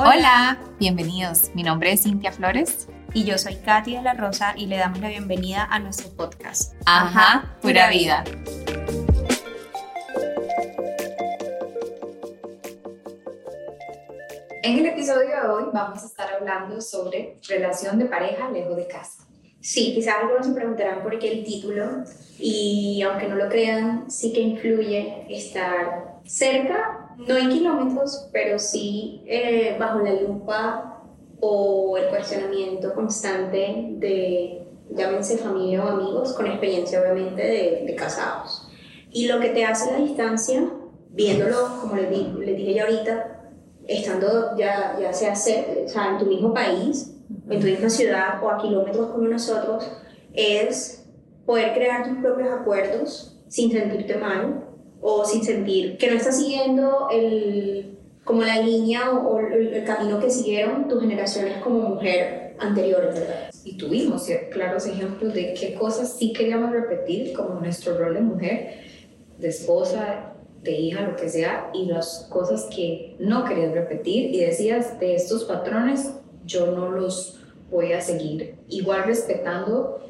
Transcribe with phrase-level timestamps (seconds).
[0.00, 1.50] Hola, bienvenidos.
[1.56, 2.86] Mi nombre es Cintia Flores.
[3.14, 6.74] Y yo soy Katy de la Rosa y le damos la bienvenida a nuestro podcast.
[6.86, 8.22] Ajá, pura vida.
[14.62, 18.86] En el episodio de hoy vamos a estar hablando sobre relación de pareja lejos de
[18.86, 19.26] casa.
[19.60, 22.04] Sí, quizás algunos se preguntarán por qué el título
[22.38, 29.22] y aunque no lo crean, sí que influye estar cerca no en kilómetros, pero sí
[29.26, 31.02] eh, bajo la lupa
[31.40, 38.68] o el cuestionamiento constante de, llámense familia o amigos, con experiencia obviamente de, de casados.
[39.10, 40.68] Y lo que te hace la distancia,
[41.10, 43.38] viéndolo, como les, les dije ya ahorita,
[43.86, 47.14] estando ya, ya sea, o sea en tu mismo país,
[47.48, 49.90] en tu misma ciudad o a kilómetros como nosotros,
[50.34, 51.06] es
[51.46, 54.67] poder crear tus propios acuerdos sin sentirte mal,
[55.00, 60.30] o sin sentir que no estás siguiendo el, como la línea o, el, camino que
[60.30, 63.22] siguieron tus generaciones como mujer anteriores.
[63.64, 68.80] Y tuvimos claros ejemplos de qué cosas sí queríamos repetir como nuestro rol de mujer,
[69.38, 74.40] de esposa, de hija, lo que sea, y las cosas que no querías repetir y
[74.40, 76.12] decías de estos patrones
[76.44, 77.38] yo no los
[77.70, 78.56] voy a seguir.
[78.68, 80.00] Igual respetando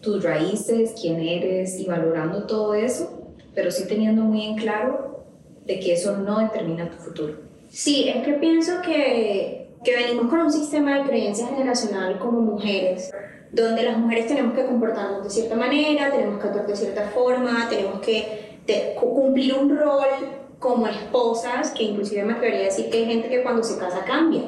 [0.00, 3.23] tus raíces, quién eres y valorando todo eso,
[3.54, 5.24] pero sí teniendo muy en claro
[5.64, 7.34] de que eso no determina tu futuro.
[7.68, 13.10] Sí, es que pienso que, que venimos con un sistema de creencias generacional como mujeres,
[13.50, 17.68] donde las mujeres tenemos que comportarnos de cierta manera, tenemos que actuar de cierta forma,
[17.68, 18.58] tenemos que
[18.98, 20.06] cumplir un rol
[20.58, 24.04] como esposas, que inclusive me atrevería a decir que hay gente que cuando se casa
[24.04, 24.42] cambia.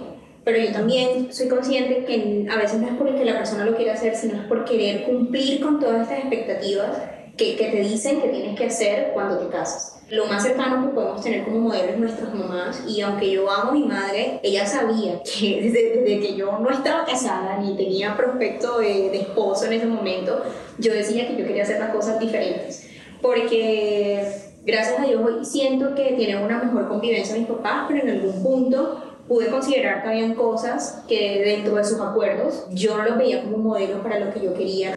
[0.44, 3.94] Pero yo también soy consciente que a veces no es porque la persona lo quiera
[3.94, 8.28] hacer, sino es por querer cumplir con todas estas expectativas que, que, te dicen que
[8.28, 10.00] tienes que hacer cuando te casas.
[10.08, 13.70] Lo más cercano que podemos tener como modelo es nuestras mamás y aunque yo amo
[13.70, 18.16] a mi madre, ella sabía que desde, desde que yo no estaba casada ni tenía
[18.16, 20.42] prospecto de, de, esposo en ese momento,
[20.78, 22.88] yo decía que yo quería hacer las cosas diferentes.
[23.20, 24.24] Porque
[24.64, 28.42] gracias a Dios hoy siento que tienen una mejor convivencia mis papás, pero en algún
[28.42, 33.42] punto pude considerar que habían cosas que dentro de sus acuerdos yo no los veía
[33.42, 34.96] como modelo para lo que yo quería.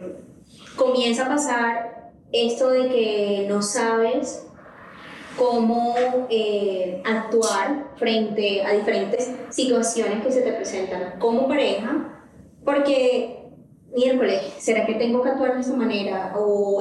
[0.76, 1.89] Comienza a pasar
[2.32, 4.46] esto de que no sabes
[5.36, 5.94] cómo
[6.28, 12.24] eh, actuar frente a diferentes situaciones que se te presentan como pareja,
[12.64, 13.40] porque
[13.94, 16.34] miércoles, ¿será que tengo que actuar de esa manera?
[16.36, 16.80] ¿O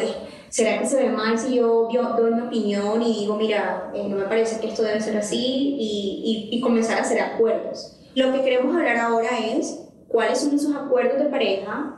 [0.50, 4.18] será que se ve mal si yo, doy mi opinión y digo, mira, eh, no
[4.18, 8.00] me parece que esto debe ser así y, y, y comenzar a hacer acuerdos?
[8.16, 11.96] Lo que queremos hablar ahora es cuáles son esos acuerdos de pareja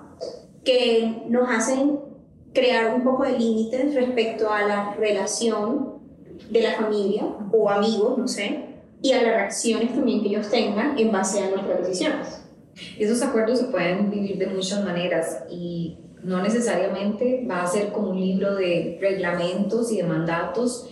[0.63, 2.10] que nos hacen
[2.53, 6.00] crear un poco de límites respecto a la relación
[6.50, 8.66] de la familia o amigos, no sé,
[9.01, 12.44] y a las reacciones también que ellos tengan en base a nuestras decisiones.
[12.97, 18.12] Esos acuerdos se pueden vivir de muchas maneras y no necesariamente va a ser como
[18.12, 20.89] un libro de reglamentos y de mandatos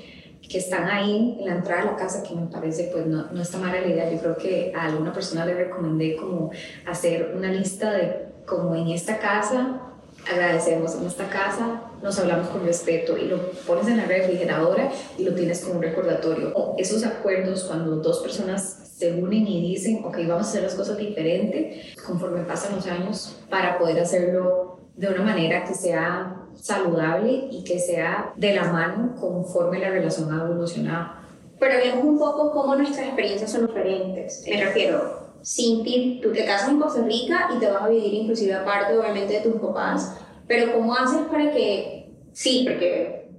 [0.48, 3.42] que están ahí en la entrada de la casa, que me parece pues no, no
[3.42, 4.12] está mala la idea.
[4.12, 6.50] Yo creo que a alguna persona le recomendé como
[6.88, 9.89] hacer una lista de como en esta casa
[10.32, 15.24] agradecemos en esta casa, nos hablamos con respeto y lo pones en la refrigeradora y
[15.24, 16.52] lo tienes como un recordatorio.
[16.56, 20.76] O esos acuerdos cuando dos personas se unen y dicen, ok, vamos a hacer las
[20.76, 27.48] cosas diferente conforme pasan los años para poder hacerlo de una manera que sea saludable
[27.52, 31.20] y que sea de la mano conforme la relación ha evolucionado.
[31.60, 34.44] Pero vemos un poco cómo nuestras experiencias son diferentes.
[34.48, 38.54] Me refiero, Cinti, tú te casas en Costa Rica y te vas a vivir inclusive
[38.54, 40.18] aparte, obviamente, de tus papás,
[40.48, 43.30] pero ¿cómo haces para que, sí, porque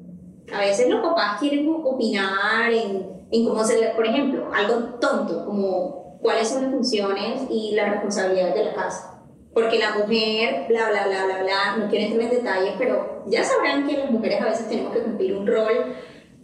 [0.52, 6.18] a veces los papás quieren opinar en, en cómo se, por ejemplo, algo tonto, como
[6.20, 9.22] cuáles son las funciones y las responsabilidades de la casa.
[9.52, 13.42] Porque la mujer, bla, bla, bla, bla, bla, no quiero entrar en detalles, pero ya
[13.42, 15.96] sabrán que las mujeres a veces tenemos que cumplir un rol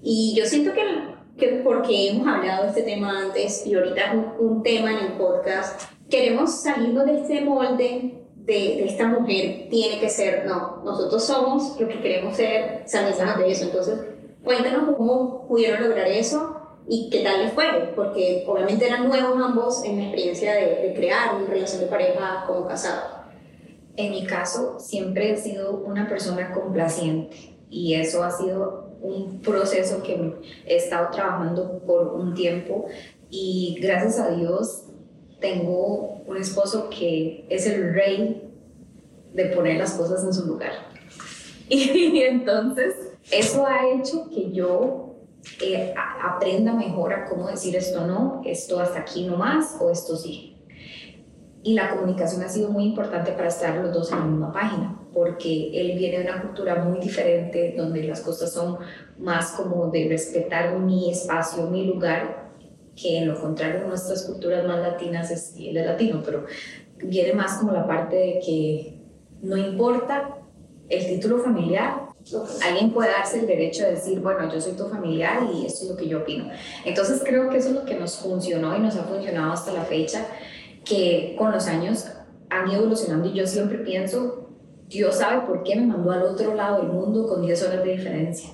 [0.02, 4.10] y yo siento que que porque hemos hablado de este tema antes y ahorita es
[4.38, 10.00] un, tema en el podcast, queremos salirnos de este molde de, de, esta mujer tiene
[10.00, 13.64] que ser, no, nosotros somos lo que queremos ser, salirnos de eso.
[13.64, 14.00] Entonces,
[14.42, 16.56] cuéntanos cómo pudieron lograr eso
[16.88, 20.94] y qué tal les fue, porque obviamente eran nuevos ambos en la experiencia de, de
[20.94, 23.12] crear una relación de pareja como casados.
[23.96, 30.02] En mi caso, siempre he sido una persona complaciente y eso ha sido un proceso
[30.02, 30.34] que
[30.66, 32.86] he estado trabajando por un tiempo
[33.30, 34.84] y gracias a Dios
[35.40, 38.50] tengo un esposo que es el rey
[39.34, 40.72] de poner las cosas en su lugar.
[41.68, 42.94] Y entonces
[43.30, 45.16] eso ha hecho que yo
[45.60, 50.16] eh, aprenda mejor a cómo decir esto no, esto hasta aquí no más o esto
[50.16, 50.56] sí.
[51.62, 55.00] Y la comunicación ha sido muy importante para estar los dos en la misma página,
[55.16, 58.76] porque él viene de una cultura muy diferente, donde las cosas son
[59.18, 62.50] más como de respetar mi espacio, mi lugar,
[62.94, 66.44] que en lo contrario nuestras culturas más latinas, es, él es latino, pero
[66.98, 69.00] viene más como la parte de que
[69.40, 70.36] no importa
[70.90, 72.08] el título familiar,
[72.62, 75.90] alguien puede darse el derecho de decir, bueno, yo soy tu familiar y esto es
[75.92, 76.50] lo que yo opino.
[76.84, 79.82] Entonces creo que eso es lo que nos funcionó y nos ha funcionado hasta la
[79.82, 80.26] fecha,
[80.84, 82.04] que con los años
[82.50, 84.45] han ido evolucionando y yo siempre pienso,
[84.88, 87.92] Dios sabe por qué me mandó al otro lado del mundo con 10 horas de
[87.92, 88.50] diferencia.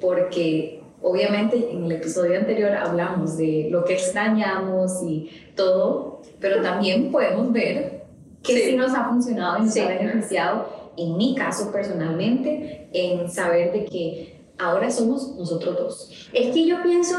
[0.00, 7.10] Porque obviamente en el episodio anterior hablamos de lo que extrañamos y todo, pero también
[7.10, 8.02] podemos ver
[8.42, 13.72] que sí, nos ha funcionado y nos ha beneficiado en mi caso personalmente, en saber
[13.72, 16.28] de que ahora somos nosotros dos.
[16.32, 17.16] Es que yo pienso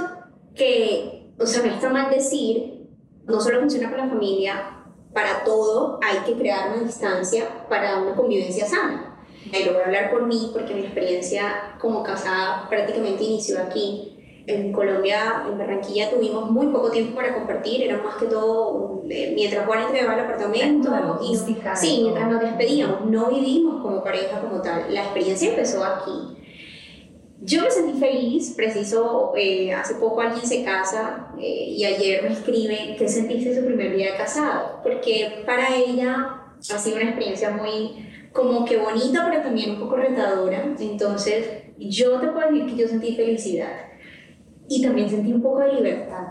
[0.54, 2.88] que, o sea, me está mal decir,
[3.26, 4.83] no solo funciona con la familia,
[5.14, 9.26] para todo hay que crear una distancia para una convivencia sana.
[9.46, 14.10] Y lo voy a hablar por mí porque mi experiencia como casada prácticamente inició aquí
[14.46, 19.66] en Colombia, en Barranquilla, tuvimos muy poco tiempo para compartir, era más que todo mientras
[19.66, 20.92] Juan entregaba el apartamento.
[21.22, 21.36] y,
[21.76, 24.94] sí, mientras nos despedíamos, no vivimos como pareja como tal.
[24.94, 26.43] La experiencia empezó aquí.
[27.46, 32.32] Yo me sentí feliz, preciso, eh, hace poco alguien se casa eh, y ayer me
[32.32, 37.50] escribe que sentiste su primer día de casado, porque para ella ha sido una experiencia
[37.50, 40.74] muy como que bonita, pero también un poco retadora.
[40.80, 41.46] Entonces,
[41.78, 43.88] yo te puedo decir que yo sentí felicidad
[44.70, 46.28] y también sentí un poco de libertad.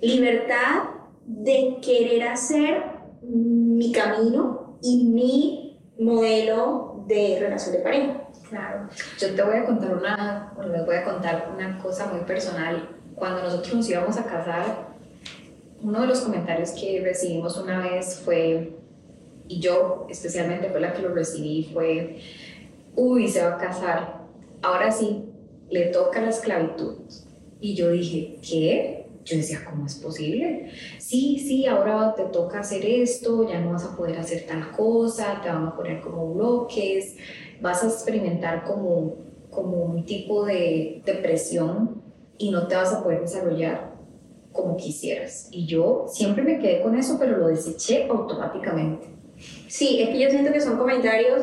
[0.00, 0.84] Libertad
[1.26, 2.84] de querer hacer
[3.22, 8.27] mi camino y mi modelo de relación de pareja.
[8.48, 8.88] Claro.
[9.18, 12.88] Yo te voy a contar una, les voy a contar una cosa muy personal.
[13.14, 14.88] Cuando nosotros nos íbamos a casar,
[15.82, 18.76] uno de los comentarios que recibimos una vez fue,
[19.48, 22.20] y yo especialmente fue la que lo recibí, fue,
[22.96, 24.18] uy, se va a casar.
[24.62, 25.24] Ahora sí,
[25.70, 26.96] le toca la esclavitud.
[27.60, 29.06] Y yo dije, ¿qué?
[29.24, 30.70] Yo decía, ¿cómo es posible?
[30.98, 35.40] Sí, sí, ahora te toca hacer esto, ya no vas a poder hacer tal cosa,
[35.42, 37.16] te van a poner como bloques,
[37.60, 39.16] vas a experimentar como,
[39.50, 42.02] como un tipo de depresión
[42.38, 43.92] y no te vas a poder desarrollar
[44.52, 45.48] como quisieras.
[45.50, 49.06] Y yo siempre me quedé con eso, pero lo deseché automáticamente.
[49.68, 51.42] Sí, es que yo siento que son comentarios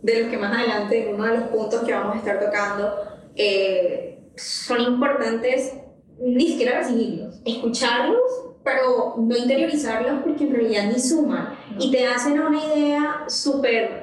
[0.00, 2.92] de los que más adelante, en uno de los puntos que vamos a estar tocando,
[3.36, 5.74] eh, son importantes
[6.20, 8.20] ni siquiera recibirlos, escucharlos,
[8.64, 14.01] pero no interiorizarlos porque en realidad ni suman y te hacen una idea súper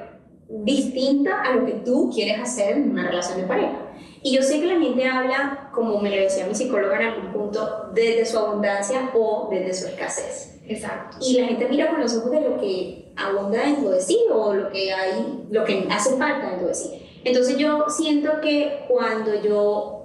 [0.50, 3.90] distinta a lo que tú quieres hacer en una relación de pareja.
[4.22, 7.32] Y yo sé que la gente habla, como me lo decía mi psicóloga en algún
[7.32, 10.60] punto, desde su abundancia o desde su escasez.
[10.66, 11.16] Exacto.
[11.20, 14.52] Y la gente mira con los ojos de lo que abunda dentro de sí o
[14.52, 17.20] lo que hay, lo que hace falta dentro de sí.
[17.24, 20.00] Entonces yo siento que cuando yo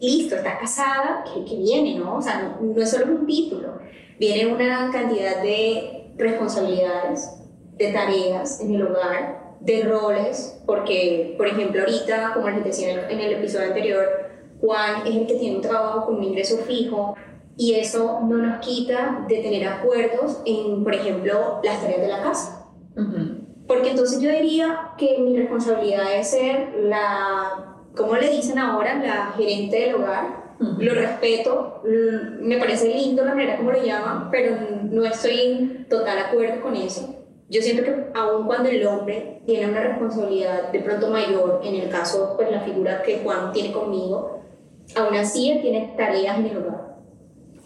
[0.00, 2.16] listo, estás casada, ¿qué, viene, no?
[2.16, 3.78] O sea, no, es solo un título,
[4.18, 7.30] viene una cantidad de responsabilidades,
[7.76, 13.20] de tareas en el hogar, de roles, porque, por ejemplo, ahorita, como les decía en
[13.20, 14.06] el episodio anterior,
[14.60, 17.14] Juan es el que tiene un trabajo con un ingreso fijo
[17.56, 22.22] y eso no nos quita de tener acuerdos en, por ejemplo, las tareas de la
[22.22, 22.66] casa.
[23.66, 29.32] Porque entonces yo diría que mi responsabilidad es ser la como le dicen ahora, la
[29.36, 30.50] gerente del hogar.
[30.78, 34.56] Lo respeto, me parece lindo la manera como lo llaman, pero
[34.90, 37.19] no estoy en total acuerdo con eso.
[37.50, 41.88] Yo siento que aun cuando el hombre tiene una responsabilidad de pronto mayor, en el
[41.88, 44.40] caso, pues la figura que Juan tiene conmigo,
[44.94, 46.96] aún así él tiene tareas en el hogar.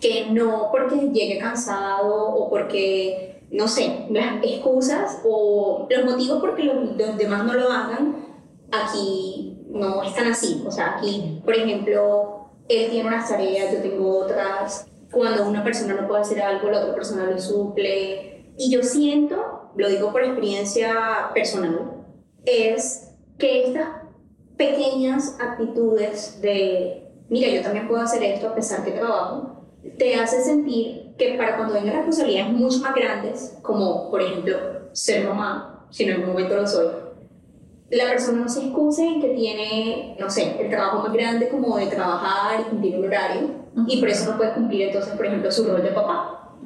[0.00, 6.64] Que no porque llegue cansado o porque, no sé, las excusas o los motivos porque
[6.64, 8.24] los, los demás no lo hagan,
[8.72, 10.64] aquí no es tan así.
[10.66, 14.86] O sea, aquí, por ejemplo, él tiene unas tareas, yo tengo otras.
[15.12, 18.52] Cuando una persona no puede hacer algo, la otra persona lo suple.
[18.56, 22.04] Y yo siento, lo digo por experiencia personal,
[22.44, 23.88] es que estas
[24.56, 29.64] pequeñas actitudes de, mira, yo también puedo hacer esto a pesar que trabajo,
[29.98, 34.56] te hace sentir que para cuando vengan responsabilidades mucho más grandes, como por ejemplo
[34.92, 36.88] ser mamá, si en algún momento lo soy,
[37.90, 41.76] la persona no se excuse en que tiene, no sé, el trabajo más grande como
[41.76, 45.50] de trabajar y cumplir un horario, y por eso no puede cumplir entonces, por ejemplo,
[45.50, 46.56] su rol de papá.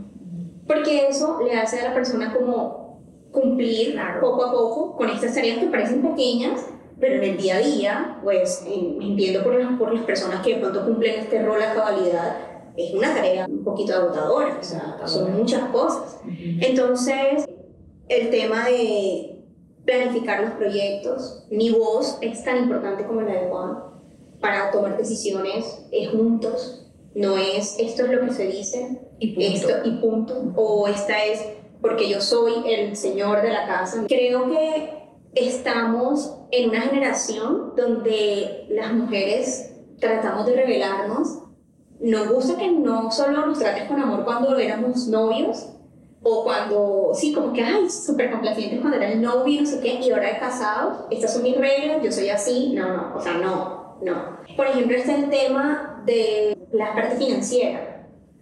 [0.67, 2.88] Porque eso le hace a la persona como
[3.33, 6.67] cumplir poco a poco con estas tareas que parecen pequeñas,
[7.01, 10.61] pero en el día a día, pues entiendo por las, por las personas que de
[10.61, 12.37] pronto cumplen este rol a cabalidad,
[12.77, 16.21] es una tarea un poquito agotadora, o sea, son muchas cosas.
[16.61, 17.49] Entonces,
[18.09, 19.45] el tema de
[19.85, 23.79] planificar los proyectos, mi voz es tan importante como la de Juan
[24.41, 29.69] para tomar decisiones juntos, no es esto es lo que se dice y punto.
[29.69, 31.45] Esto, y punto, o esta es
[31.81, 34.05] porque yo soy el señor de la casa.
[34.09, 41.43] Creo que estamos en una generación donde las mujeres tratamos de revelarnos.
[42.01, 45.75] Nos gusta que no solo nos trates con amor cuando éramos novios,
[46.23, 50.11] o cuando, sí, como que, ay, súper complacientes cuando eran novio, no sé qué, y
[50.11, 54.39] ahora casados, estas son mis reglas, yo soy así, no, no, o sea, no, no.
[54.57, 57.88] Por ejemplo, está el tema de la parte financiera.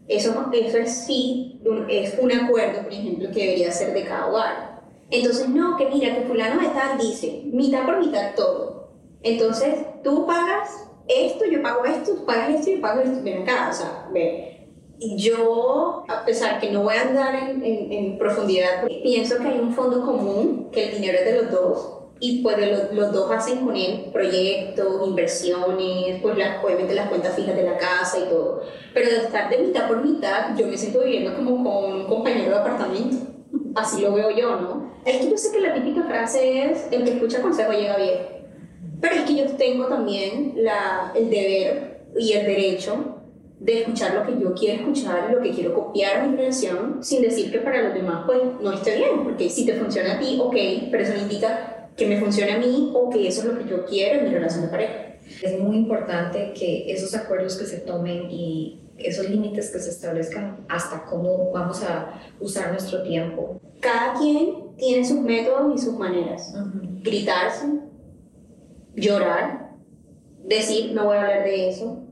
[0.08, 4.76] Eso, eso es sí, es un acuerdo, por ejemplo, que debería ser de cada hogar
[5.10, 8.88] entonces, no, que mira, que fulano de tal dice, mitad por mitad todo.
[9.22, 13.22] Entonces, tú pagas esto, yo pago esto, tú pagas esto, yo pago esto.
[13.22, 14.52] Ven acá, o sea, ve.
[14.98, 19.74] Yo, a pesar que no voy a andar en, en, profundidad, pienso que hay un
[19.74, 23.64] fondo común, que el dinero es de los dos, y pues los, los, dos hacen
[23.64, 28.62] con él proyectos, inversiones, pues las, obviamente las cuentas fijas de la casa y todo.
[28.94, 32.52] Pero de estar de mitad por mitad, yo me siento viviendo como con un compañero
[32.52, 33.16] de apartamento.
[33.74, 34.94] Así lo veo yo, ¿no?
[35.04, 38.18] Es que yo sé que la típica frase es, el que escucha consejo llega bien.
[39.00, 43.16] Pero es que yo tengo también la, el deber y el derecho
[43.60, 47.22] de escuchar lo que yo quiero escuchar, lo que quiero copiar en mi relación, sin
[47.22, 50.38] decir que para los demás pues no esté bien, porque si te funciona a ti,
[50.40, 50.54] ok,
[50.90, 53.68] pero eso no indica que me funcione a mí o que eso es lo que
[53.68, 54.94] yo quiero en mi relación de pareja.
[55.42, 60.64] Es muy importante que esos acuerdos que se tomen y esos límites que se establezcan
[60.68, 63.60] hasta cómo vamos a usar nuestro tiempo.
[63.80, 66.54] Cada quien tiene sus métodos y sus maneras.
[67.02, 67.66] Gritarse,
[68.94, 69.72] llorar,
[70.44, 72.02] decir no voy a hablar de eso,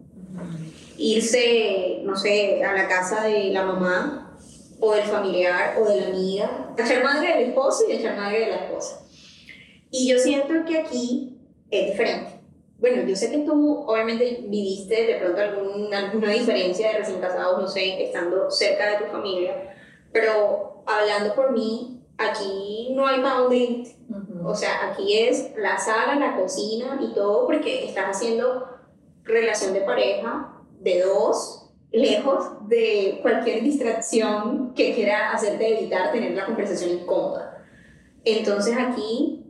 [0.97, 4.39] irse, no sé, a la casa de la mamá
[4.81, 8.47] o del familiar o de la amiga, echar madre del esposo y echar madre de
[8.49, 9.04] la esposa.
[9.91, 11.39] Y yo siento que aquí
[11.71, 12.41] es diferente.
[12.79, 17.61] Bueno, yo sé que tú obviamente viviste de pronto algún, alguna diferencia de recién casados,
[17.61, 19.75] no sé, estando cerca de tu familia,
[20.13, 23.85] pero hablando por mí, aquí no hay bounding,
[24.45, 28.69] o sea, aquí es la sala, la cocina y todo porque estás haciendo
[29.23, 36.45] relación de pareja de dos, lejos de cualquier distracción que quiera hacerte evitar tener la
[36.45, 37.65] conversación incómoda.
[38.25, 39.44] Entonces aquí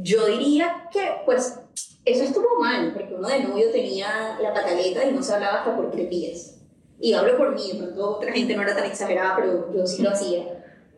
[0.00, 1.60] yo diría que pues
[2.04, 5.76] eso estuvo mal, porque uno de novio tenía la pataleta y no se hablaba hasta
[5.76, 6.60] por crepías.
[7.00, 10.02] Y hablo por mí, de pronto otra gente no era tan exagerada, pero yo sí
[10.02, 10.44] lo hacía.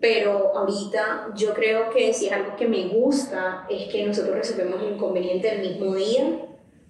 [0.01, 4.81] Pero ahorita yo creo que si es algo que me gusta, es que nosotros resolvemos
[4.83, 6.47] el inconveniente el mismo día.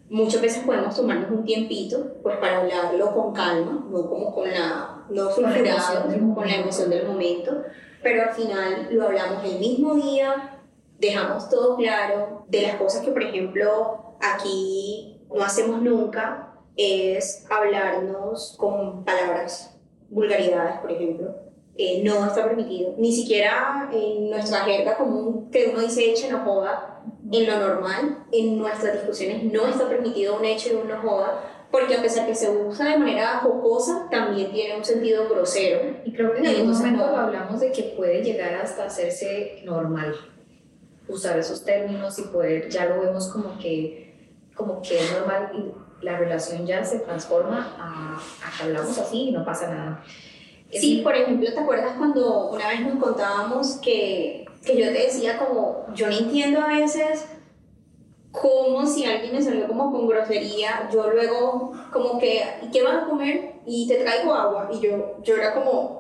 [0.08, 5.04] Muchas veces podemos tomarnos un tiempito pues para hablarlo con calma, no como con la,
[5.08, 7.62] no sulfurado, con la emoción del momento,
[8.02, 10.59] pero al final lo hablamos el mismo día,
[11.00, 18.54] dejamos todo claro de las cosas que, por ejemplo, aquí no hacemos nunca es hablarnos
[18.59, 19.78] con palabras,
[20.09, 21.35] vulgaridades, por ejemplo.
[21.76, 22.95] Eh, no está permitido.
[22.99, 27.02] Ni siquiera en nuestra jerga común que uno dice eche no joda,
[27.33, 31.66] en lo normal, en nuestras discusiones no está permitido un eche y un no joda,
[31.71, 35.97] porque a pesar que se usa de manera jocosa, también tiene un sentido grosero.
[36.04, 40.14] Y creo que en algún momento hablamos de que puede llegar hasta hacerse normal
[41.10, 44.10] usar esos términos y poder, ya lo vemos como que
[44.54, 49.28] como que es normal y la relación ya se transforma a, a que hablamos así
[49.28, 50.04] y no pasa nada.
[50.70, 55.38] Sí, por ejemplo, ¿te acuerdas cuando una vez nos contábamos que, que yo te decía
[55.38, 57.26] como, yo no entiendo a veces
[58.30, 63.06] como si alguien me salió como con grosería, yo luego como que, ¿qué vas a
[63.06, 63.54] comer?
[63.66, 64.70] Y te traigo agua.
[64.72, 66.00] Y yo, yo era como,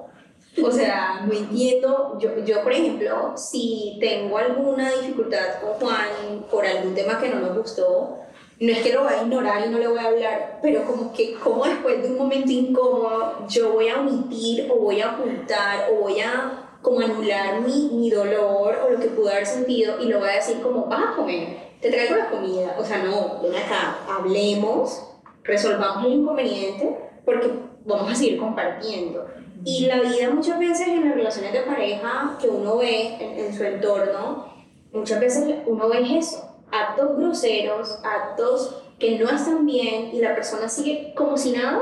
[0.62, 6.66] o sea, no entiendo, yo, yo por ejemplo, si tengo alguna dificultad con Juan por
[6.66, 8.18] algún tema que no nos gustó,
[8.60, 11.12] no es que lo voy a ignorar y no le voy a hablar, pero como
[11.12, 15.88] que como después de un momento incómodo yo voy a omitir o voy a ocultar
[15.90, 20.06] o voy a como anular mi, mi dolor o lo que pude haber sentido y
[20.06, 23.40] lo voy a decir como, vas a comer, te traigo la comida, o sea, no,
[23.42, 25.06] ven acá, hablemos,
[25.42, 27.50] resolvamos el inconveniente porque
[27.84, 29.26] vamos a seguir compartiendo.
[29.64, 33.54] Y la vida muchas veces en las relaciones de pareja que uno ve en, en
[33.54, 34.54] su entorno,
[34.92, 40.68] muchas veces uno ve eso, actos groseros, actos que no están bien y la persona
[40.68, 41.80] sigue como si nada,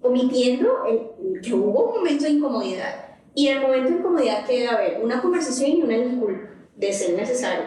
[0.00, 3.18] omitiendo el, que hubo un momento de incomodidad.
[3.34, 6.92] Y en el momento de incomodidad que debe haber una conversación y una disculpa, de
[6.92, 7.64] ser necesario.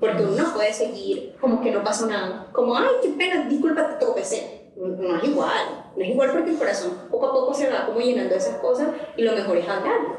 [0.00, 3.88] porque uno no puede seguir como que no pasó nada, como, ay, qué pena, disculpa,
[3.88, 4.57] te tropecé.
[4.78, 7.98] No es igual, no es igual porque el corazón poco a poco se va como
[8.00, 10.18] llenando de esas cosas y lo mejor es hablarlo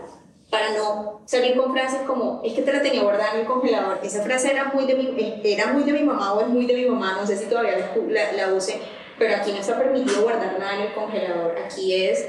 [0.49, 3.99] para no salir con frases como, es que te la tenía guardada en el congelador.
[4.03, 6.73] Esa frase era muy de mi, era muy de mi mamá o es muy de
[6.73, 8.79] mi mamá, no sé si todavía la, la, use,
[9.17, 11.55] pero aquí no está permitido guardar nada en el congelador.
[11.63, 12.27] Aquí es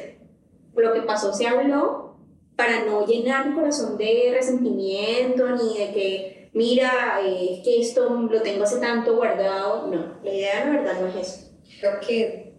[0.74, 2.16] lo que pasó se habló
[2.56, 8.10] para no llenar mi corazón de resentimiento ni de que, mira, eh, es que esto
[8.10, 9.86] lo tengo hace tanto guardado.
[9.86, 11.49] No, la idea de verdad no es eso.
[11.78, 12.54] Creo que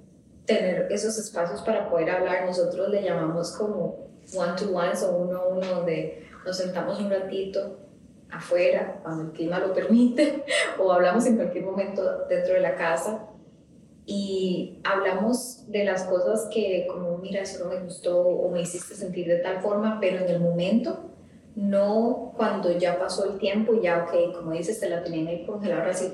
[0.45, 5.67] tener esos espacios para poder hablar, nosotros le llamamos como one-to-ones o uno a uno,
[5.67, 7.77] donde nos sentamos un ratito
[8.29, 10.43] afuera, cuando el clima lo permite,
[10.79, 13.27] o hablamos en cualquier momento dentro de la casa
[14.05, 18.95] y hablamos de las cosas que como, mira, eso no me gustó o me hiciste
[18.95, 21.11] sentir de tal forma, pero en el momento,
[21.55, 25.39] no cuando ya pasó el tiempo y ya, ok, como dices, te la tenía en
[25.39, 26.11] el congelador, así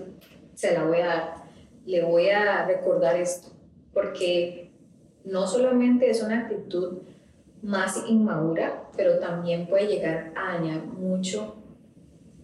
[0.54, 1.36] se la voy a dar,
[1.88, 3.48] le voy a recordar esto,
[3.94, 4.72] porque
[5.24, 7.00] no solamente es una actitud
[7.62, 11.56] más inmadura, pero también puede llegar a dañar mucho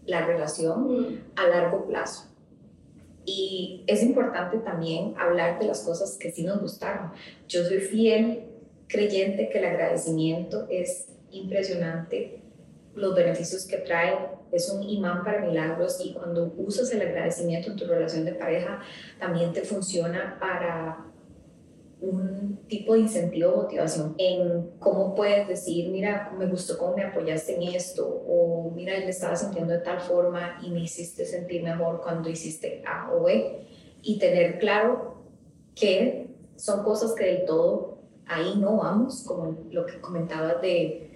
[0.06, 1.18] la relación mm.
[1.36, 2.30] a largo plazo.
[3.26, 7.12] Y es importante también hablar de las cosas que sí nos gustaron.
[7.48, 8.46] Yo soy fiel
[8.88, 12.43] creyente que el agradecimiento es impresionante,
[12.96, 14.18] los beneficios que trae,
[14.52, 18.82] es un imán para milagros y cuando usas el agradecimiento en tu relación de pareja,
[19.20, 21.08] también te funciona para
[22.02, 27.56] un tipo de incentivo motivación en cómo puedes decir, mira, me gustó cómo me apoyaste
[27.56, 32.02] en esto, o mira, me estaba sintiendo de tal forma y me hiciste sentir mejor
[32.02, 33.66] cuando hiciste A o B,
[34.02, 35.24] y tener claro
[35.74, 41.13] que son cosas que del todo ahí no vamos, como lo que comentabas de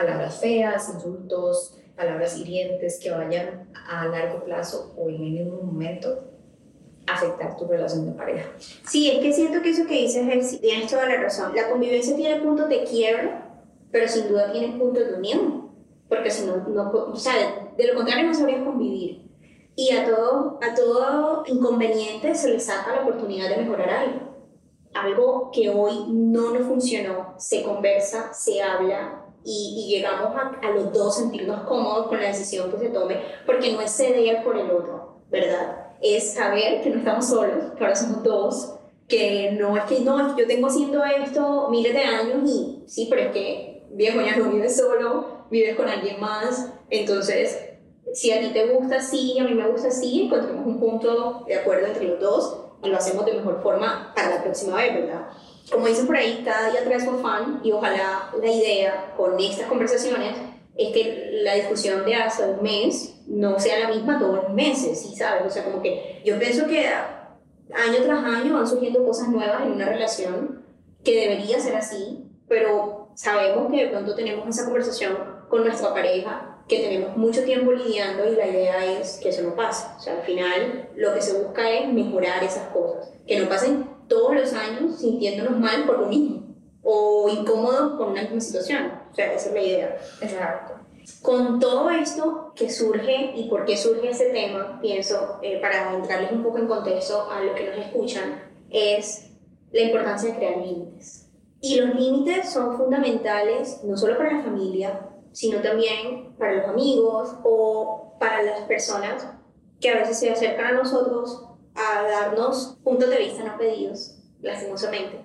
[0.00, 6.24] palabras feas, insultos, palabras hirientes que vayan a largo plazo o en ningún momento
[7.06, 8.48] afectar tu relación de pareja.
[8.58, 11.54] Sí, es que siento que eso que dices es, tienes toda la razón.
[11.54, 13.30] La convivencia tiene puntos de quiebre,
[13.90, 15.70] pero sin duda tiene puntos de unión.
[16.08, 17.34] Porque si no, no o sea,
[17.76, 19.28] de lo contrario no sabrías convivir.
[19.76, 24.20] Y a todo, a todo inconveniente se le saca la oportunidad de mejorar algo.
[24.94, 30.70] Algo que hoy no nos funcionó, se conversa, se habla y, y llegamos a, a,
[30.70, 34.58] los dos sentirnos cómodos con la decisión que se tome, porque no es ceder por
[34.58, 35.90] el otro, ¿verdad?
[36.00, 38.74] es saber que no estamos solos, que ahora somos dos,
[39.06, 43.22] que no es que no, yo tengo haciendo esto miles de años y sí, pero
[43.22, 47.66] es que viejo ya no vives solo, vives con alguien más, entonces
[48.14, 51.56] si a ti te gusta así, a mí me gusta así, encontremos un punto de
[51.56, 55.28] acuerdo entre los dos y lo hacemos de mejor forma para la próxima vez, ¿verdad?
[55.70, 59.66] Como dicen por ahí, cada día traes un fan y ojalá la idea con estas
[59.66, 60.36] conversaciones
[60.76, 65.00] es que la discusión de hace un mes no sea la misma todos los meses,
[65.00, 65.42] ¿sí sabes?
[65.46, 69.72] O sea, como que yo pienso que año tras año van surgiendo cosas nuevas en
[69.72, 70.64] una relación
[71.04, 75.16] que debería ser así, pero sabemos que de pronto tenemos esa conversación
[75.48, 79.54] con nuestra pareja, que tenemos mucho tiempo lidiando y la idea es que eso no
[79.56, 79.86] pase.
[79.96, 83.86] O sea, al final lo que se busca es mejorar esas cosas, que no pasen
[84.10, 86.42] todos los años sintiéndonos mal por lo mismo
[86.82, 88.92] o incómodos con una misma situación.
[89.10, 89.98] O sea, esa es la idea.
[90.20, 90.74] Exacto.
[91.22, 96.32] Con todo esto que surge y por qué surge ese tema, pienso, eh, para entrarles
[96.32, 99.30] un poco en contexto a lo que nos escuchan, es
[99.72, 101.28] la importancia de crear límites.
[101.60, 107.36] Y los límites son fundamentales no solo para la familia, sino también para los amigos
[107.44, 109.26] o para las personas
[109.80, 111.49] que a veces se acercan a nosotros
[111.80, 115.20] a darnos puntos de vista no pedidos, lastimosamente,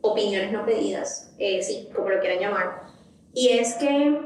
[0.00, 2.86] opiniones no pedidas, eh, sí, como lo quieran llamar.
[3.32, 4.20] Y es que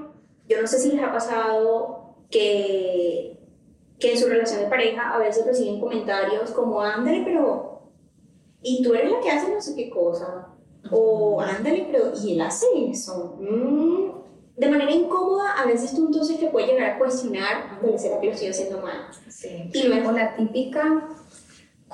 [0.49, 3.39] yo no sé si les ha pasado que,
[3.99, 7.91] que en su relación de pareja a veces reciben comentarios como, ándale, pero,
[8.63, 10.49] y tú eres la que hace no sé qué cosa,
[10.91, 13.37] o ándale, pero, y él hace eso.
[13.41, 14.11] Mm,
[14.57, 18.27] de manera incómoda, a veces tú entonces te puedes llegar a cuestionar, ándale, ¿será que
[18.27, 19.09] lo estoy haciendo mal?
[19.29, 19.71] Sí.
[19.73, 21.09] Y luego la típica,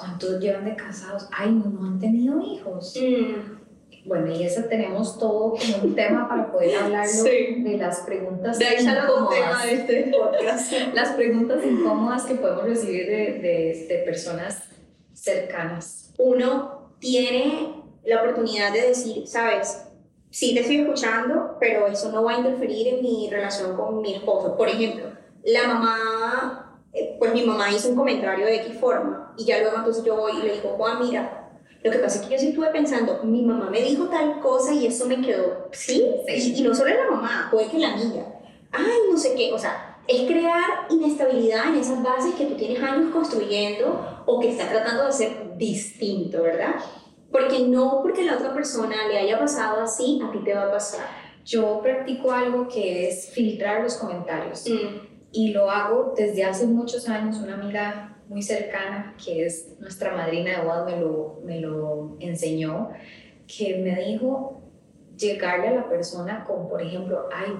[0.01, 1.29] ¿cuántos llevan de casados?
[1.31, 2.97] Ay, no, han tenido hijos.
[3.01, 3.61] Mm.
[4.07, 8.65] Bueno, y eso tenemos todo como un tema para poder hablarlo de las preguntas de
[8.65, 9.65] ahí incómodas.
[9.65, 10.73] de este podcast.
[10.95, 14.65] las preguntas incómodas que podemos recibir de, de, de personas
[15.13, 16.15] cercanas.
[16.19, 19.87] Uno tiene la oportunidad de decir, sabes,
[20.31, 24.15] sí te estoy escuchando, pero eso no va a interferir en mi relación con mi
[24.15, 24.57] esposo.
[24.57, 25.07] Por ejemplo,
[25.45, 29.77] la mamá, eh, pues mi mamá hizo un comentario de X forma y ya luego
[29.77, 31.51] entonces yo voy y le digo, Juan, mira,
[31.83, 34.75] lo que pasa es que yo sí estuve pensando, mi mamá me dijo tal cosa
[34.75, 38.27] y eso me quedó, sí, Y, no solo la mamá, puede que la amiga,
[38.73, 42.83] ay, no sé qué, o sea, es crear inestabilidad en esas bases que tú tienes
[42.83, 46.75] años construyendo o que estás tratando de ser distinto, ¿verdad?
[47.31, 50.73] Porque no porque la otra persona le haya pasado así, a ti te va a
[50.73, 51.07] pasar.
[51.45, 55.10] Yo practico algo que es filtrar los comentarios Mm.
[55.33, 57.39] Y lo hago desde hace muchos años.
[57.39, 62.91] Una amiga muy cercana, que es nuestra madrina de bodas, me lo, me lo enseñó,
[63.47, 64.63] que me dijo
[65.17, 67.53] llegarle a la persona con, por ejemplo, ay,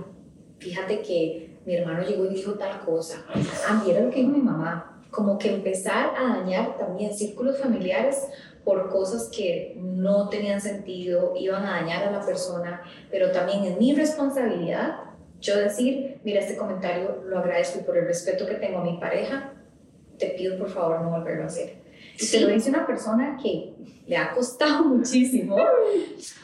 [0.59, 3.25] fíjate que mi hermano llegó y dijo tal cosa.
[3.69, 5.03] Ah, mira lo que dijo mi mamá.
[5.11, 8.29] Como que empezar a dañar también círculos familiares
[8.65, 13.79] por cosas que no tenían sentido, iban a dañar a la persona, pero también es
[13.79, 15.10] mi responsabilidad
[15.41, 18.99] yo decir, mira, este comentario lo agradezco y por el respeto que tengo a mi
[18.99, 19.55] pareja,
[20.19, 21.81] te pido por favor no volverlo a hacer.
[22.17, 22.37] Y Sí.
[22.39, 23.73] te lo dice una persona que
[24.07, 25.57] le ha costado muchísimo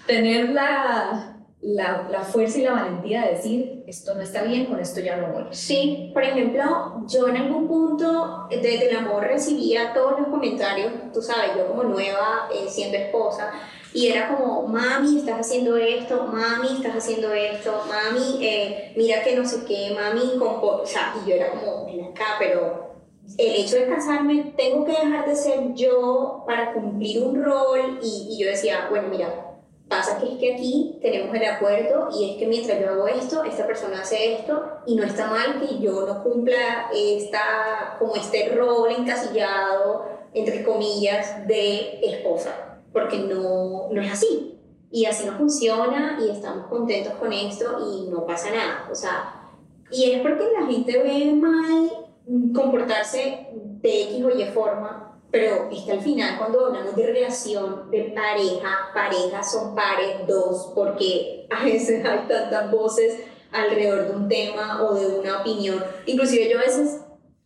[0.07, 1.36] tener la,
[1.67, 5.33] la, fuerza y la valentía de decir, esto no está bien, con esto ya no
[5.33, 5.45] voy.
[5.51, 6.63] Sí, por ejemplo,
[7.09, 11.83] yo en algún punto desde el amor recibía todos los comentarios, tú sabes, yo como
[11.83, 13.53] nueva eh, siendo esposa,
[13.93, 19.35] y era como, mami, estás haciendo esto, mami, estás haciendo esto, mami, eh, mira que
[19.35, 20.83] no sé qué, mami, compo-".
[20.83, 22.95] o sea, y yo era como, ven acá, pero
[23.39, 28.39] el hecho de casarme, tengo que dejar de ser yo para cumplir un rol, y
[28.39, 29.46] yo decía, bueno, mira,
[29.89, 33.45] Pasa que es que aquí tenemos el acuerdo y es que mientras yo hago esto,
[33.45, 38.49] esta persona hace esto y no está mal que yo no cumpla esta, como este
[38.49, 44.59] rol encasillado, entre comillas, de esposa, porque no, no es así.
[44.91, 48.89] Y así no funciona y estamos contentos con esto y no pasa nada.
[48.91, 49.53] O sea,
[49.93, 55.83] y es porque la gente ve mal comportarse de X o Y forma pero es
[55.83, 61.65] que al final cuando hablamos de relación de pareja, parejas son pares, dos, porque a
[61.65, 63.21] veces hay tantas voces
[63.53, 65.83] alrededor de un tema o de una opinión.
[66.07, 67.01] Inclusive yo a veces,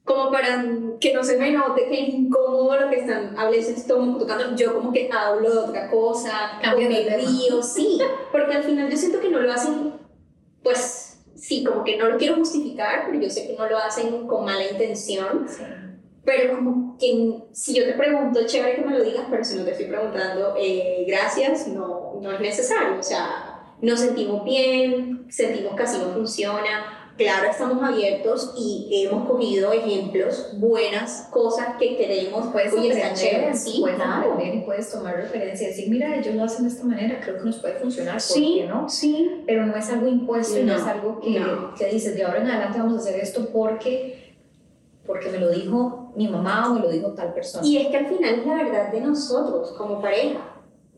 [0.04, 0.64] como para
[1.00, 4.74] que no se me note que es incómodo lo que están a veces tocando, yo
[4.74, 7.98] como que hablo de otra cosa, o Cambias de me río, sí,
[8.30, 9.94] porque al final yo siento que no lo hacen,
[10.62, 14.26] pues sí, como que no lo quiero justificar, pero yo sé que no lo hacen
[14.26, 15.46] con mala intención,
[16.24, 19.64] pero como que si yo te pregunto, chévere que me lo digas, pero si no
[19.64, 22.98] te estoy preguntando, eh, gracias, no, no es necesario.
[22.98, 26.96] O sea, nos sentimos bien, sentimos que así no funciona.
[27.16, 32.46] Claro, estamos abiertos y hemos cogido ejemplos, buenas cosas que queremos.
[32.50, 34.32] Puedes Oye, está aprender, chévere, sí, puedes claro.
[34.32, 37.36] aprender y puedes tomar referencia y decir, mira, ellos lo hacen de esta manera, creo
[37.38, 38.88] que nos puede funcionar, ¿por Sí, qué no?
[38.88, 39.42] sí.
[39.46, 41.74] Pero no es algo impuesto y no No, es algo que, no.
[41.74, 44.34] que dices, de ahora en adelante vamos a hacer esto porque,
[45.06, 47.66] porque me lo dijo mi mamá o me lo dijo tal persona.
[47.66, 50.38] Y es que al final es la verdad de nosotros como pareja.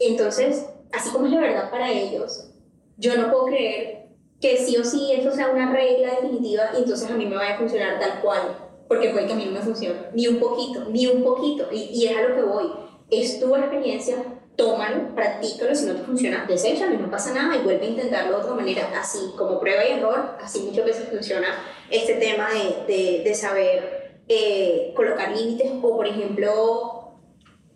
[0.01, 2.51] Entonces, así como es la verdad para ellos,
[2.97, 4.09] yo no puedo creer
[4.41, 7.55] que sí o sí eso sea una regla definitiva y entonces a mí me vaya
[7.55, 8.41] a funcionar tal cual,
[8.89, 11.83] porque puede que a mí no me funcione, ni un poquito, ni un poquito, y,
[11.93, 12.73] y es a lo que voy.
[13.09, 14.17] Es tu experiencia,
[14.57, 18.39] tómalo, practícalo, si no te funciona, deséchalo y no pasa nada y vuelve a intentarlo
[18.39, 21.47] de otra manera, así como prueba y error, así muchas veces funciona
[21.91, 27.03] este tema de, de, de saber eh, colocar límites o, por ejemplo,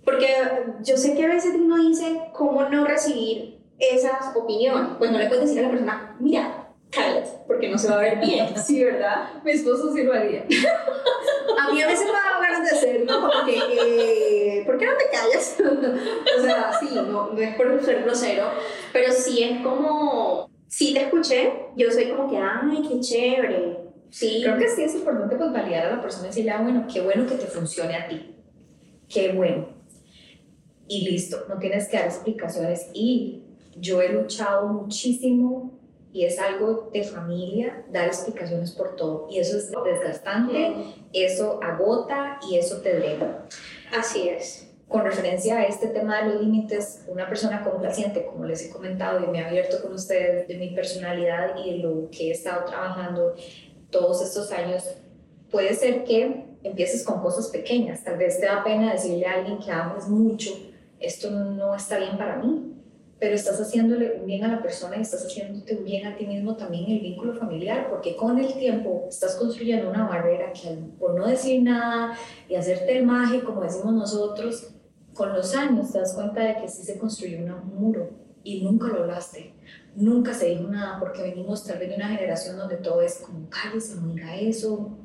[0.05, 0.29] porque
[0.83, 4.97] yo sé que a veces uno dice cómo no recibir esas opiniones.
[4.99, 8.01] Pues no le puedes decir a la persona, mira, cállate, porque no se va a
[8.01, 8.55] ver bien.
[8.65, 9.43] Sí, ¿verdad?
[9.45, 10.45] mi esposo sí lo haría.
[11.59, 14.93] A mí a veces me da ganas de hacerlo, como que, eh, ¿por qué no
[14.97, 15.57] te callas?
[16.39, 18.47] o sea, sí, no, no es por ser grosero,
[18.93, 23.76] pero sí es como, sí te escuché, yo soy como que, ay, qué chévere.
[24.17, 26.87] Sí, Creo que sí es importante pues validar a la persona y decirle, ah, bueno,
[26.91, 28.35] qué bueno que te funcione a ti.
[29.11, 29.69] Qué bueno.
[30.89, 32.89] Y listo, no tienes que dar explicaciones.
[32.95, 33.43] Y
[33.77, 35.79] yo he luchado muchísimo
[36.15, 39.29] y es algo de familia dar explicaciones por todo.
[39.31, 40.73] Y eso es desgastante,
[41.13, 43.45] eso agota y eso te drena.
[43.95, 44.73] así es.
[44.89, 49.23] Con referencia a este tema de los límites, una persona complaciente, como les he comentado
[49.23, 52.65] y me he abierto con ustedes de mi personalidad y de lo que he estado
[52.65, 53.35] trabajando
[53.91, 54.85] todos estos años,
[55.51, 58.03] puede ser que empieces con cosas pequeñas.
[58.05, 60.51] Tal vez te da pena decirle a alguien que amas mucho,
[60.99, 62.73] esto no está bien para mí,
[63.19, 66.57] pero estás haciéndole un bien a la persona y estás haciéndote bien a ti mismo
[66.57, 71.27] también el vínculo familiar, porque con el tiempo estás construyendo una barrera que por no
[71.27, 72.17] decir nada
[72.49, 74.75] y hacerte el maje, como decimos nosotros,
[75.15, 78.87] con los años te das cuenta de que sí se construyó un muro y nunca
[78.87, 79.55] lo hablaste,
[79.97, 83.51] nunca se dijo nada, porque venimos tal vez de una generación donde todo es como,
[83.51, 84.97] cállese, no diga eso,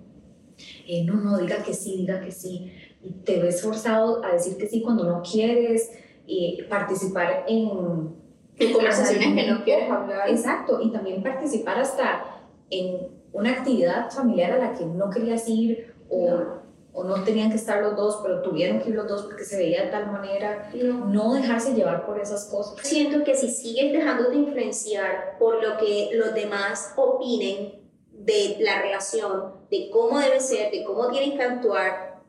[0.87, 4.57] eh, no, no, diga que sí, diga que sí, y te ves forzado a decir
[4.57, 5.89] que sí cuando no quieres,
[6.27, 8.13] y participar en
[8.59, 10.29] En conversaciones que no quieres hablar.
[10.29, 15.95] Exacto, y también participar hasta en una actividad familiar a la que no querías ir
[16.09, 16.60] o
[16.93, 19.57] o no tenían que estar los dos, pero tuvieron que ir los dos porque se
[19.57, 20.69] veía de tal manera.
[20.73, 21.33] No.
[21.33, 22.75] dejarse llevar por esas cosas.
[22.85, 28.81] Siento que si sigues dejando de influenciar por lo que los demás opinen de la
[28.81, 32.21] relación, de cómo debe ser, de cómo tienen que actuar,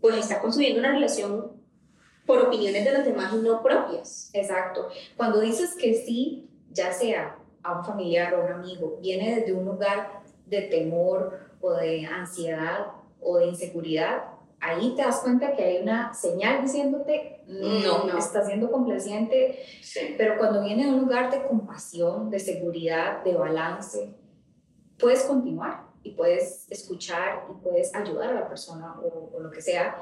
[0.00, 1.52] pues estás construyendo una relación
[2.26, 4.30] por opiniones de los demás y no propias.
[4.32, 4.88] Exacto.
[5.16, 9.64] Cuando dices que sí, ya sea a un familiar o un amigo, viene desde un
[9.64, 14.24] lugar de temor o de ansiedad o de inseguridad,
[14.60, 18.18] ahí te das cuenta que hay una señal diciéndote, no, no.
[18.18, 19.58] estás siendo complaciente,
[20.16, 24.14] pero cuando viene de un lugar de compasión, de seguridad, de balance,
[24.98, 29.60] puedes continuar y puedes escuchar y puedes ayudar a la persona o, o lo que
[29.60, 29.96] sea.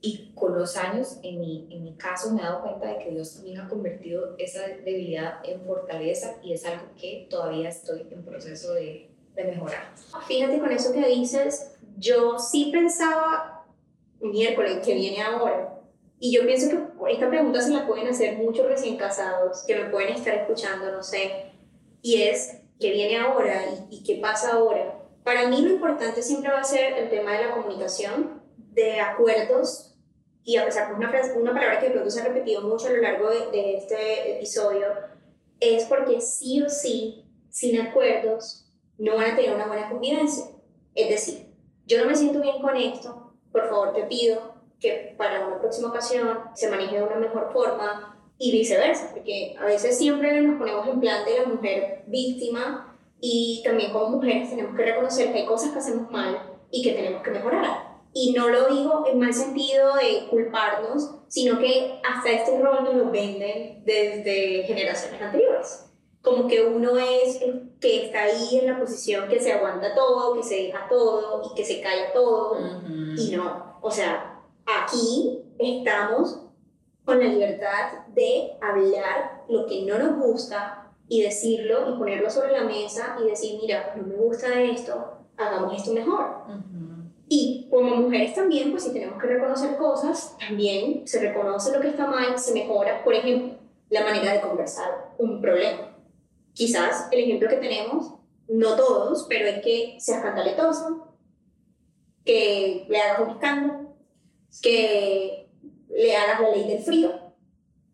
[0.00, 3.10] Y con los años, en mi, en mi caso, me he dado cuenta de que
[3.10, 8.22] Dios también ha convertido esa debilidad en fortaleza y es algo que todavía estoy en
[8.22, 9.92] proceso de, de mejorar.
[10.28, 13.66] Fíjate con eso que dices, yo sí pensaba
[14.20, 15.74] miércoles que viene ahora,
[16.20, 19.90] y yo pienso que esta pregunta se la pueden hacer muchos recién casados que me
[19.90, 21.52] pueden estar escuchando, no sé,
[22.02, 24.98] y es, ¿qué viene ahora y, qué pasa ahora?
[25.22, 29.96] Para mí lo importante siempre va a ser el tema de la comunicación, de acuerdos,
[30.44, 32.90] y a pesar de una, una palabra que de pronto se ha repetido mucho a
[32.90, 34.86] lo largo de, de este episodio,
[35.60, 40.46] es porque sí o sí, sin acuerdos, no van a tener una buena convivencia.
[40.94, 41.47] Es decir,
[41.88, 45.88] yo no me siento bien con esto, por favor te pido que para una próxima
[45.88, 50.86] ocasión se maneje de una mejor forma y viceversa, porque a veces siempre nos ponemos
[50.86, 55.46] en plan de la mujer víctima y también como mujeres tenemos que reconocer que hay
[55.46, 56.38] cosas que hacemos mal
[56.70, 57.88] y que tenemos que mejorar.
[58.12, 62.94] Y no lo digo en mal sentido de culparnos, sino que hasta este rol nos
[62.94, 65.87] lo venden desde generaciones anteriores
[66.22, 70.34] como que uno es el que está ahí en la posición que se aguanta todo,
[70.34, 72.58] que se deja todo y que se calla todo.
[73.16, 76.40] Y no, o sea, aquí estamos
[77.04, 82.52] con la libertad de hablar lo que no nos gusta y decirlo y ponerlo sobre
[82.52, 86.42] la mesa y decir, mira, no me gusta esto, hagamos esto mejor.
[87.30, 91.88] Y como mujeres también, pues si tenemos que reconocer cosas, también se reconoce lo que
[91.88, 93.56] está mal, se mejora, por ejemplo,
[93.88, 95.97] la manera de conversar un problema
[96.58, 98.14] quizás el ejemplo que tenemos,
[98.48, 101.14] no todos, pero es que seas cantaletoso,
[102.24, 103.94] que le hagas un escándalo,
[104.60, 105.48] que
[105.88, 107.12] le hagas la ley del frío.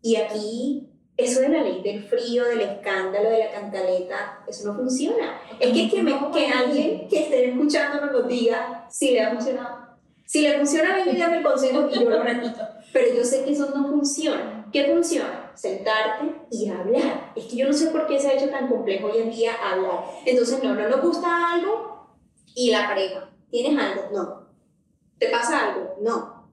[0.01, 4.75] Y aquí, eso de la ley del frío, del escándalo, de la cantaleta, eso no
[4.75, 5.39] funciona.
[5.59, 9.85] Es que, que, que alguien que esté escuchándonos nos diga si le ha funcionado.
[10.25, 12.61] Si le funciona, venga y dame el consejo y yo lo repito.
[12.95, 14.69] Pero yo sé que eso no funciona.
[14.71, 15.51] ¿Qué funciona?
[15.53, 17.33] Sentarte y hablar.
[17.35, 19.51] Es que yo no sé por qué se ha hecho tan complejo hoy en día
[19.53, 20.05] hablar.
[20.25, 22.07] Entonces, no, no nos gusta algo
[22.55, 23.29] y la pareja.
[23.51, 24.03] ¿Tienes algo?
[24.13, 24.47] No.
[25.19, 25.95] ¿Te pasa algo?
[26.03, 26.49] No.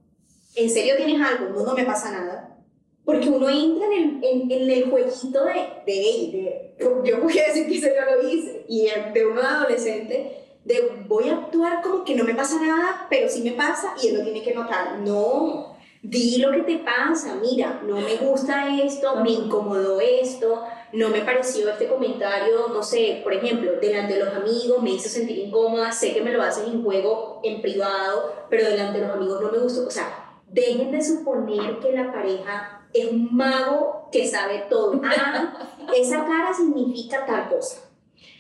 [0.57, 1.51] ¿En serio tienes algo?
[1.51, 2.59] No, no me pasa nada.
[3.05, 5.53] Porque uno entra en el, en, jueguito de,
[5.87, 11.05] de, de, yo voy a decir que se lo hice, y de un adolescente de
[11.07, 14.19] voy a actuar como que no me pasa nada, pero sí me pasa y él
[14.19, 14.99] lo tiene que notar.
[14.99, 15.72] No,
[16.03, 21.21] di lo que te pasa, mira, no me gusta esto, me incomodó esto, no me
[21.21, 25.93] pareció este comentario, no sé, por ejemplo, delante de los amigos me hizo sentir incómoda,
[25.93, 29.53] sé que me lo hacen en juego, en privado, pero delante de los amigos no
[29.53, 29.87] me gustó.
[29.87, 35.01] O sea, dejen de suponer que la pareja es un mago que sabe todo.
[35.05, 37.92] Ah, esa cara significa tal cosa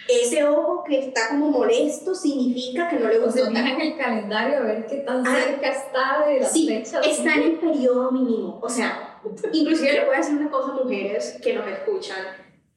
[0.08, 3.40] ese ojo que está como molesto significa que no le gusta.
[3.42, 7.00] Está en el calendario a ver qué tan ah, cerca está de la sí, fecha.
[7.00, 8.58] Está en el periodo mínimo.
[8.62, 9.20] O sea,
[9.52, 12.18] inclusive le voy a decir una cosa a mujeres que nos escuchan.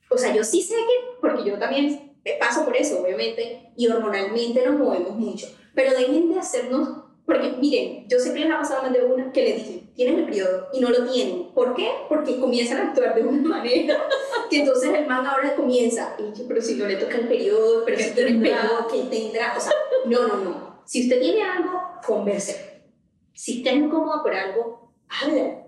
[0.10, 4.66] O sea, yo sí sé que, porque yo también paso por eso, obviamente, y hormonalmente
[4.66, 5.48] nos movemos mucho.
[5.74, 9.32] Pero dejen de hacernos porque miren, yo sé que les ha pasado más de una
[9.32, 11.52] que le dicen, tienes el periodo y no lo tienen.
[11.54, 11.90] ¿Por qué?
[12.10, 13.98] Porque comienzan a actuar de una manera
[14.50, 16.16] que entonces el man ahora comienza,
[16.48, 19.56] pero si no le toca el periodo, pero si tiene el periodo, ¿qué tendrá?
[19.58, 19.74] O sea,
[20.06, 20.82] no, no, no.
[20.86, 22.84] Si usted tiene algo, converse.
[23.34, 25.66] Si está incómodo por algo, habla.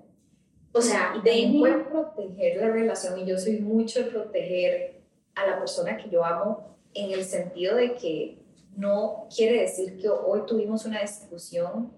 [0.74, 5.02] O sea, de puede proteger la relación y yo soy mucho de proteger
[5.34, 8.40] a la persona que yo amo en el sentido de que
[8.76, 11.92] no quiere decir que hoy tuvimos una discusión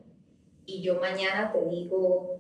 [0.69, 2.39] y yo mañana te digo,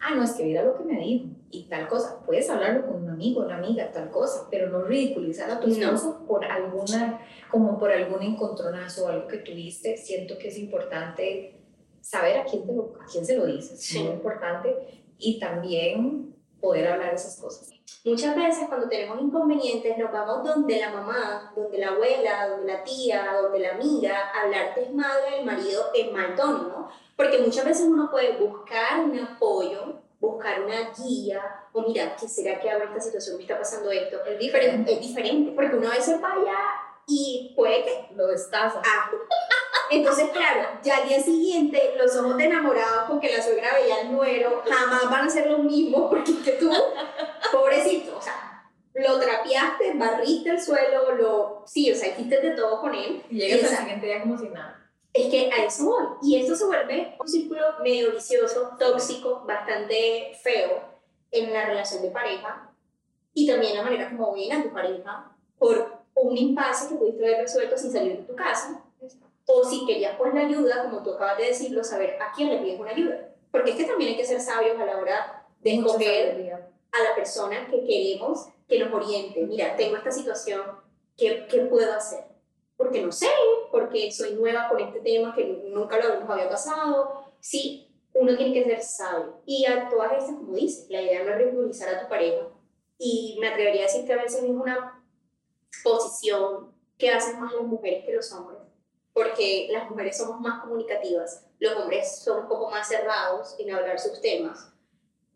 [0.00, 2.22] ah, no, es que mira lo que me dijo y tal cosa.
[2.24, 6.24] Puedes hablarlo con un amigo, una amiga, tal cosa, pero no ridiculizar a tu esposo
[6.26, 9.96] por alguna, como por algún encontronazo o algo que tuviste.
[9.98, 11.60] Siento que es importante
[12.00, 14.74] saber a quién, te lo, a quién se lo dices, es muy importante.
[15.18, 16.31] Y también
[16.62, 17.70] poder hablar esas cosas.
[18.04, 22.82] Muchas veces cuando tenemos inconvenientes nos vamos donde la mamá, donde la abuela, donde la
[22.82, 26.88] tía, donde la amiga, a hablar desmadre del marido en mal tono, ¿no?
[27.16, 32.60] Porque muchas veces uno puede buscar un apoyo, buscar una guía, o mira, ¿qué será
[32.60, 33.36] que hago esta situación?
[33.36, 34.24] ¿Me está pasando esto?
[34.24, 34.94] Es diferente.
[34.94, 36.56] Es diferente, porque uno a veces vaya
[37.06, 38.08] y puede que...
[38.14, 38.80] Lo destaza.
[38.94, 39.10] Ah.
[39.92, 43.96] Entonces, claro, ya al día siguiente los ojos de enamorados con que la suegra veía
[43.96, 46.72] al nuero jamás van a ser lo mismo porque que tú,
[47.52, 51.62] pobrecito, o sea, lo trapeaste, barriste el suelo, lo...
[51.66, 53.22] Sí, o sea, hiciste de todo con él.
[53.28, 54.82] Y llegas al siguiente día como si nada.
[55.12, 56.06] es que a eso voy.
[56.22, 60.82] Y esto se vuelve un círculo medio vicioso, tóxico, bastante feo
[61.30, 62.70] en la relación de pareja
[63.34, 67.42] y también la manera como ven a tu pareja por un impasse que pudiste haber
[67.42, 68.82] resuelto sin salir de tu casa.
[69.46, 72.58] O si querías por la ayuda, como tú acabas de decirlo, saber a quién le
[72.58, 73.34] pides una ayuda.
[73.50, 76.52] Porque es que también hay que ser sabios a la hora de escoger
[76.92, 79.44] a la persona que queremos que nos oriente.
[79.46, 80.62] Mira, tengo esta situación,
[81.16, 82.24] ¿qué, qué puedo hacer?
[82.76, 83.28] Porque no sé,
[83.70, 87.26] porque soy nueva con este tema que nunca lo nos había pasado.
[87.40, 89.40] Sí, uno tiene que ser sabio.
[89.46, 92.48] Y a todas estas, como dices, la idea no es ridiculizar a tu pareja.
[92.98, 95.04] Y me atrevería a decir que a veces es una
[95.82, 98.61] posición que hacen más las mujeres que los hombres.
[99.12, 103.98] Porque las mujeres somos más comunicativas, los hombres son un poco más cerrados en hablar
[103.98, 104.72] sus temas.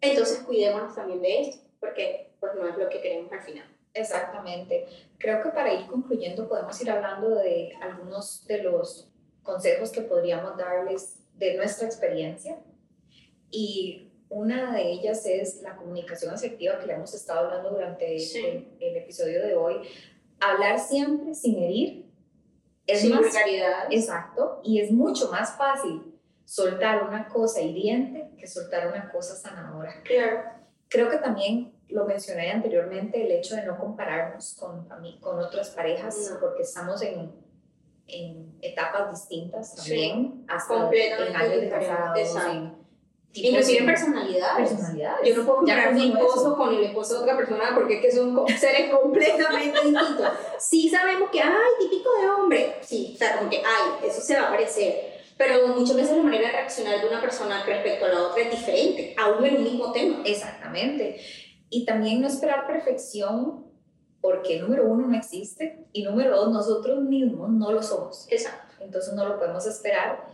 [0.01, 3.67] Entonces cuidémonos también de esto, porque pues no es lo que queremos al final.
[3.93, 4.87] Exactamente.
[5.19, 9.11] Creo que para ir concluyendo podemos ir hablando de algunos de los
[9.43, 12.59] consejos que podríamos darles de nuestra experiencia.
[13.51, 18.45] Y una de ellas es la comunicación asertiva que le hemos estado hablando durante Sí.
[18.45, 19.77] el, el episodio de hoy.
[20.41, 22.06] Hablar siempre sin herir
[22.87, 23.87] es Sin más vulgaridad.
[23.90, 30.03] Exacto, y es mucho más fácil soltar una cosa hiriente que soltar una cosa sanadora.
[30.05, 30.42] Claro.
[30.88, 34.88] Creo que también lo mencioné anteriormente, el hecho de no compararnos con,
[35.20, 36.40] con otras parejas, No.
[36.40, 37.33] porque estamos en,
[38.07, 42.86] en etapas distintas Sí, también, hasta en años de diferentes, casados, en
[43.42, 44.70] Inclusive en de personalidades.
[44.70, 45.29] personalidades.
[45.29, 48.12] Yo no puedo comparar mi esposo con el esposo de otra persona porque es que
[48.12, 50.29] son seres completamente distintos.
[50.59, 52.77] Sí sabemos que, ay, típico de hombre.
[52.83, 55.16] Sí, o sea, como que, ay, eso se va a parecer.
[55.37, 58.51] Pero muchas veces la manera de reaccionar de una persona respecto a la otra es
[58.51, 60.22] diferente, aún en un mismo tema.
[60.25, 61.20] Exactamente.
[61.68, 63.66] Y también no esperar perfección,
[64.22, 68.27] porque número uno no existe, y número dos, nosotros mismos no lo somos.
[68.31, 68.75] Exacto.
[68.81, 70.27] entonces no lo podemos esperar.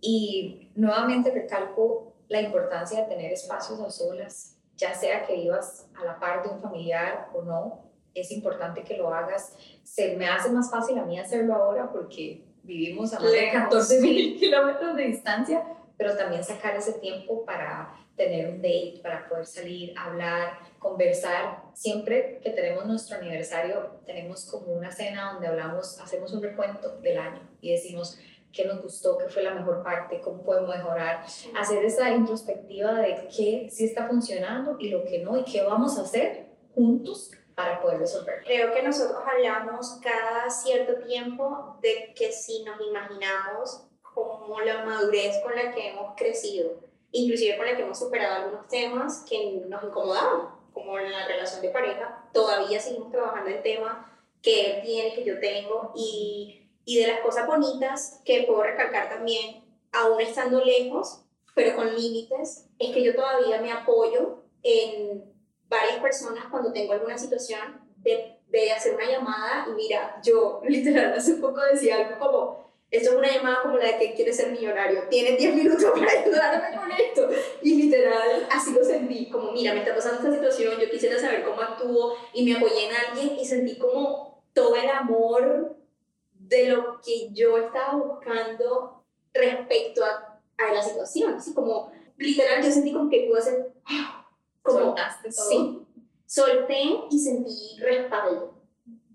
[0.00, 6.02] Y nuevamente recalco la importancia de tener espacios a solas, ya sea que vivas a
[6.02, 7.82] la par de un familiar o no,
[8.14, 9.54] es importante que lo hagas.
[9.82, 13.62] Se me hace más fácil a mí hacerlo ahora porque vivimos a más de Lejos.
[13.64, 15.62] 14 mil kilómetros de distancia,
[15.98, 21.64] pero también sacar ese tiempo para tener un date, para poder salir, hablar, conversar.
[21.74, 27.18] Siempre que tenemos nuestro aniversario, tenemos como una cena donde hablamos, hacemos un recuento del
[27.18, 28.18] año y decimos
[28.52, 31.24] qué nos gustó, qué fue la mejor parte, cómo podemos mejorar,
[31.58, 35.98] hacer esa introspectiva de qué sí está funcionando y lo que no y qué vamos
[35.98, 38.44] a hacer juntos para poder resolverlo.
[38.44, 45.40] Creo que nosotros hablamos cada cierto tiempo de que si nos imaginamos como la madurez
[45.42, 46.80] con la que hemos crecido,
[47.12, 51.60] inclusive con la que hemos superado algunos temas que nos incomodaban, como en la relación
[51.60, 54.06] de pareja, todavía seguimos trabajando en temas
[54.40, 59.08] que él tiene, que yo tengo, y, y de las cosas bonitas que puedo recalcar
[59.08, 61.22] también, aún estando lejos,
[61.54, 65.24] pero con límites, es que yo todavía me apoyo en
[65.68, 71.14] varias personas cuando tengo alguna situación de, de hacer una llamada y mira, yo literal
[71.14, 74.50] hace poco decía algo como, esto es una llamada como la de que quiere ser
[74.50, 77.28] millonario, tienes 10 minutos para ayudarme con esto.
[77.62, 81.42] Y literal así lo sentí, como mira, me está pasando esta situación, yo quisiera saber
[81.44, 85.76] cómo actúo y me apoyé en alguien y sentí como todo el amor
[86.48, 92.70] de lo que yo estaba buscando respecto a, a la situación, así como literal yo
[92.70, 93.72] sentí como que pude hacer
[94.62, 95.48] como Soltaste todo.
[95.48, 95.86] Sí,
[96.26, 98.54] solté y sentí respaldo,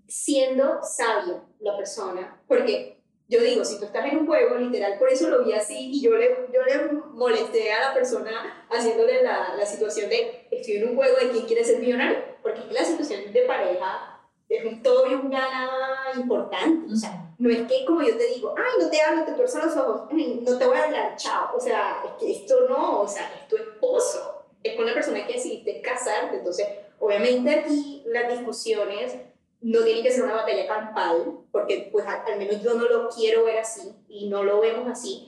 [0.06, 2.98] siendo sabia la persona, porque
[3.28, 6.00] yo digo, si tú estás en un juego, literal, por eso lo vi así y
[6.00, 10.88] yo le, yo le molesté a la persona haciéndole la, la situación de, estoy en
[10.88, 14.17] un juego de quién quiere ser millonario, porque es que la situación de pareja
[14.48, 15.70] es un gana
[16.16, 19.32] importante, o sea, no es que como yo te digo, ay, no te hablo, te
[19.32, 23.02] tuerzo los ojos, no te voy a hablar, chao, o sea, es que esto no,
[23.02, 26.66] o sea, es tu esposo, es con la persona que decidiste casarte, entonces,
[26.98, 29.16] obviamente aquí las discusiones
[29.60, 33.44] no tienen que ser una batalla campal, porque pues al menos yo no lo quiero
[33.44, 35.27] ver así y no lo vemos así,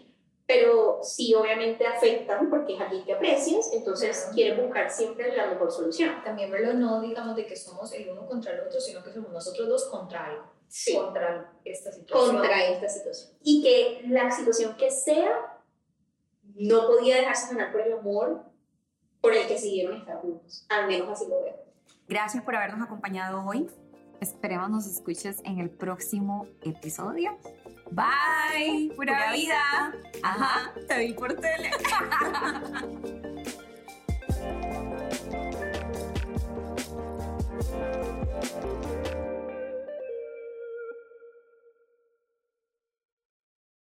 [0.53, 5.71] pero sí obviamente afectan porque es alguien que aprecias, entonces quieres buscar siempre la mejor
[5.71, 6.25] solución.
[6.25, 9.31] También verlo no, digamos, de que somos el uno contra el otro, sino que somos
[9.31, 10.97] nosotros dos contra algo, Sí.
[10.97, 12.37] contra esta situación.
[12.37, 13.31] contra esta situación.
[13.45, 15.61] Y que la situación que sea
[16.43, 18.43] no podía dejarse ganar por el amor
[19.21, 20.67] por el que siguieron estar juntos.
[20.69, 21.65] Al menos así lo veo.
[22.09, 23.69] Gracias por habernos acompañado hoy.
[24.21, 27.39] Esperemos nos escuches en el próximo episodio.
[27.91, 28.93] Bye.
[28.95, 29.93] Pura, vida.
[30.23, 30.73] Ajá.
[30.87, 31.71] Te vi por tele.